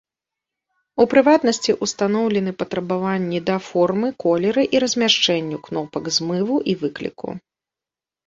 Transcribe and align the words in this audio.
У 1.03 1.05
прыватнасці, 1.11 1.71
устаноўлены 1.85 2.51
патрабаванні 2.61 3.39
да 3.49 3.57
формы, 3.67 4.07
колеры 4.23 4.63
і 4.77 4.81
размяшчэнню 4.83 5.57
кнопак 5.67 6.03
змыву 6.19 6.57
і 6.73 6.75
выкліку. 6.85 7.27